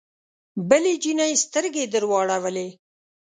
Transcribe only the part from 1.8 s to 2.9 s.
درواړولې